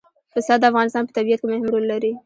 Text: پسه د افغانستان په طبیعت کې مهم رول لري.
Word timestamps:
پسه 0.33 0.53
د 0.61 0.63
افغانستان 0.71 1.03
په 1.05 1.13
طبیعت 1.17 1.39
کې 1.41 1.45
مهم 1.49 1.63
رول 1.73 1.83
لري. 1.91 2.11